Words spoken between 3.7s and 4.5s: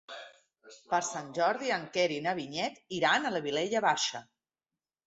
Baixa.